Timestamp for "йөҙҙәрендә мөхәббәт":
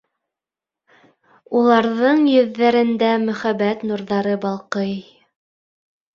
2.31-3.85